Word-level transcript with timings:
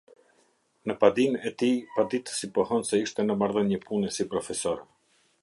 Në 0.91 0.95
padinë 1.03 1.41
e 1.49 1.51
tij, 1.63 1.69
paditësi 1.97 2.49
pohon 2.57 2.87
se 2.89 3.01
ishte 3.03 3.27
në 3.27 3.37
marrëdhënie 3.45 3.83
pune 3.87 4.13
si 4.19 4.29
profesor. 4.35 4.85